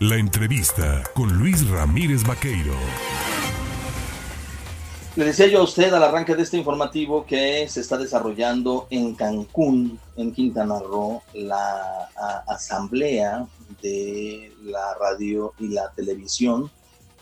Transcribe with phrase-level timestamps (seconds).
[0.00, 2.72] La entrevista con Luis Ramírez Vaqueiro.
[5.16, 9.16] Le decía yo a usted al arranque de este informativo que se está desarrollando en
[9.16, 12.08] Cancún, en Quintana Roo, la
[12.46, 13.48] asamblea
[13.82, 16.70] de la radio y la televisión,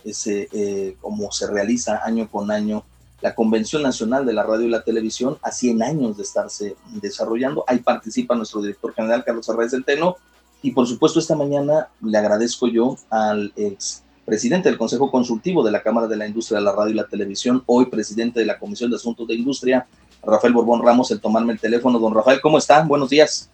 [0.04, 2.84] ese, eh, como se realiza año con año
[3.22, 7.64] la Convención Nacional de la Radio y la Televisión, a 100 años de estarse desarrollando.
[7.66, 10.18] Ahí participa nuestro director general, Carlos Arraez Centeno,
[10.66, 15.70] y por supuesto esta mañana le agradezco yo al ex presidente del Consejo Consultivo de
[15.70, 18.58] la Cámara de la Industria de la Radio y la Televisión, hoy presidente de la
[18.58, 19.86] Comisión de Asuntos de Industria,
[20.24, 22.00] Rafael Borbón Ramos, el tomarme el teléfono.
[22.00, 22.82] Don Rafael, ¿cómo está?
[22.82, 23.48] Buenos días.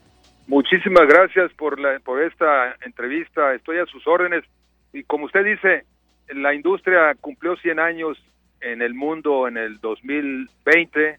[0.47, 3.53] Muchísimas gracias por, la, por esta entrevista.
[3.53, 4.43] Estoy a sus órdenes.
[4.95, 5.85] Y como usted dice,
[6.35, 8.17] la industria cumplió 100 años
[8.63, 11.19] en el mundo en el 2020,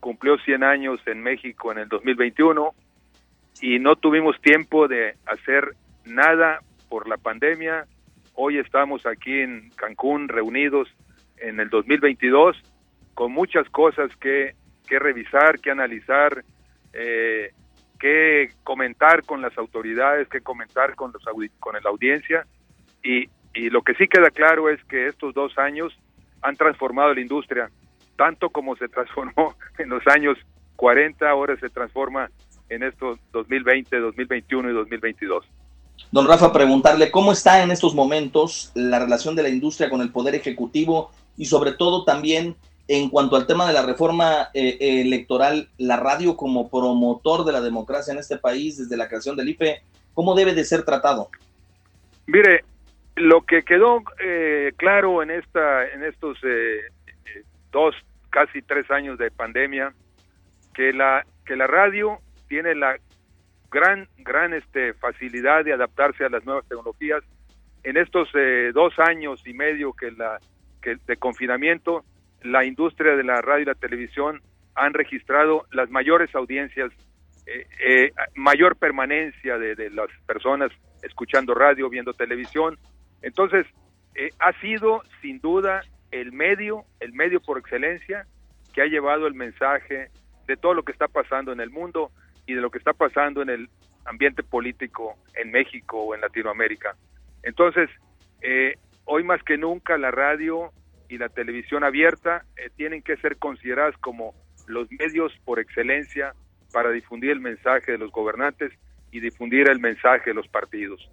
[0.00, 2.74] cumplió 100 años en México en el 2021
[3.60, 5.74] y no tuvimos tiempo de hacer
[6.04, 7.86] nada por la pandemia.
[8.34, 10.88] Hoy estamos aquí en Cancún reunidos
[11.38, 12.56] en el 2022
[13.14, 14.54] con muchas cosas que,
[14.88, 16.42] que revisar, que analizar,
[16.92, 17.52] eh,
[17.98, 21.22] que comentar con las autoridades, que comentar con, los,
[21.58, 22.46] con la audiencia.
[23.02, 25.96] Y, y lo que sí queda claro es que estos dos años
[26.40, 27.70] han transformado la industria,
[28.16, 30.38] tanto como se transformó en los años
[30.76, 32.30] 40, ahora se transforma
[32.70, 35.44] en estos 2020, 2021 y 2022.
[36.12, 40.10] Don Rafa, preguntarle cómo está en estos momentos la relación de la industria con el
[40.10, 42.56] Poder Ejecutivo y sobre todo también
[42.88, 47.60] en cuanto al tema de la reforma eh, electoral, la radio como promotor de la
[47.60, 49.82] democracia en este país desde la creación del IFE,
[50.14, 51.30] ¿cómo debe de ser tratado?
[52.26, 52.64] Mire,
[53.14, 56.80] lo que quedó eh, claro en esta, en estos eh,
[57.70, 57.94] dos,
[58.30, 59.92] casi tres años de pandemia,
[60.74, 62.20] que la que la radio
[62.50, 62.96] tiene la
[63.70, 67.22] gran, gran este, facilidad de adaptarse a las nuevas tecnologías.
[67.84, 70.38] En estos eh, dos años y medio que la
[70.82, 72.04] que de confinamiento,
[72.42, 74.40] la industria de la radio y la televisión
[74.74, 76.90] han registrado las mayores audiencias,
[77.46, 80.72] eh, eh, mayor permanencia de, de, las personas
[81.02, 82.78] escuchando radio, viendo televisión.
[83.22, 83.66] Entonces,
[84.38, 88.26] ha sido sin duda el medio, el medio por excelencia
[88.74, 90.08] que ha llevado el mensaje
[90.46, 92.10] de todo lo que está pasando en el mundo
[92.46, 93.68] y de lo que está pasando en el
[94.04, 96.96] ambiente político en México o en Latinoamérica.
[97.42, 97.88] Entonces,
[98.42, 98.74] eh,
[99.04, 100.72] hoy más que nunca la radio
[101.08, 104.34] y la televisión abierta eh, tienen que ser consideradas como
[104.66, 106.34] los medios por excelencia
[106.72, 108.72] para difundir el mensaje de los gobernantes
[109.10, 111.10] y difundir el mensaje de los partidos.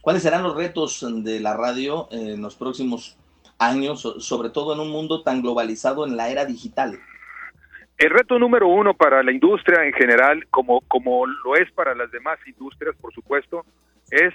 [0.00, 3.18] ¿Cuáles serán los retos de la radio en los próximos
[3.58, 6.98] años, sobre todo en un mundo tan globalizado en la era digital?
[8.00, 12.10] El reto número uno para la industria en general, como, como lo es para las
[12.10, 13.66] demás industrias, por supuesto,
[14.10, 14.32] es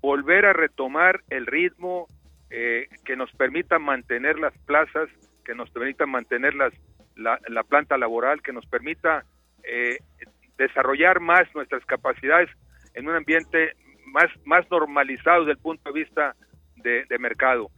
[0.00, 2.06] volver a retomar el ritmo
[2.48, 5.08] eh, que nos permita mantener las plazas,
[5.44, 6.72] que nos permita mantener las,
[7.16, 9.24] la, la planta laboral, que nos permita
[9.64, 9.98] eh,
[10.56, 12.50] desarrollar más nuestras capacidades
[12.94, 13.72] en un ambiente
[14.06, 16.36] más, más normalizado desde el punto de vista
[16.76, 17.68] de, de mercado.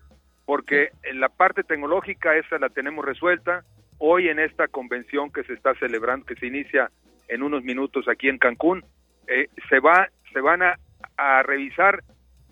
[0.44, 3.64] Porque en la parte tecnológica esa la tenemos resuelta,
[3.99, 6.91] hoy en esta convención que se está celebrando, que se inicia
[7.28, 8.84] en unos minutos aquí en Cancún,
[9.27, 10.78] eh, se va, se van a,
[11.16, 12.03] a, revisar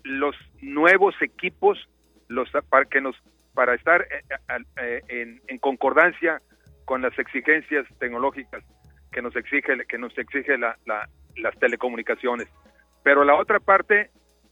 [0.03, 1.77] los nuevos equipos,
[2.27, 3.15] los para que nos,
[3.53, 4.23] para estar eh,
[4.77, 6.41] eh, en, en, concordancia
[6.85, 8.63] con las exigencias tecnológicas
[9.11, 12.47] que nos exige, que nos exige la, la, las telecomunicaciones.
[13.03, 14.09] Pero la otra parte,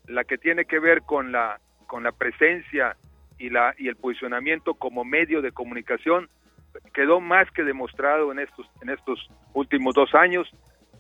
[0.08, 2.96] la que tiene que ver con la, con la presencia
[3.38, 6.30] y la y el posicionamiento como medio de comunicación,
[6.94, 10.50] quedó más que demostrado en estos, en estos últimos dos años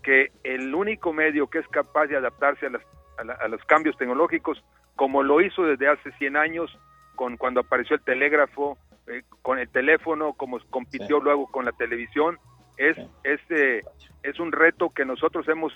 [0.03, 2.81] que el único medio que es capaz de adaptarse a, las,
[3.17, 4.63] a, a los cambios tecnológicos,
[4.95, 6.77] como lo hizo desde hace 100 años,
[7.15, 8.77] con cuando apareció el telégrafo,
[9.07, 11.23] eh, con el teléfono, como compitió sí.
[11.23, 12.39] luego con la televisión,
[12.77, 13.07] es, sí.
[13.23, 13.81] es, eh,
[14.23, 15.73] es un reto que nosotros hemos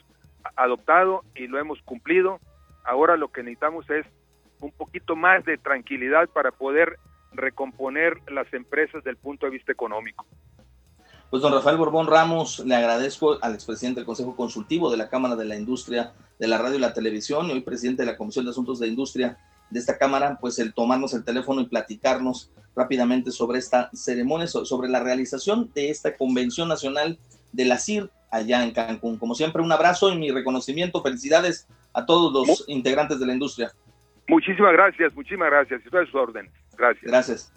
[0.56, 2.40] adoptado y lo hemos cumplido.
[2.84, 4.06] Ahora lo que necesitamos es
[4.62, 6.98] un poquito más de tranquilidad para poder
[7.38, 10.26] recomponer las empresas del punto de vista económico.
[11.30, 15.36] Pues don Rafael Borbón Ramos, le agradezco al expresidente del Consejo Consultivo de la Cámara
[15.36, 18.46] de la Industria de la Radio y la Televisión y hoy presidente de la Comisión
[18.46, 19.38] de Asuntos de Industria
[19.70, 24.90] de esta Cámara, pues el tomarnos el teléfono y platicarnos rápidamente sobre esta ceremonia, sobre
[24.90, 27.18] la realización de esta Convención Nacional
[27.52, 29.18] de la CIR allá en Cancún.
[29.18, 33.72] Como siempre, un abrazo y mi reconocimiento, felicidades a todos los integrantes de la industria.
[34.28, 35.82] Muchísimas gracias, muchísimas gracias.
[35.86, 36.50] Estoy a su orden.
[36.78, 37.56] Gracias.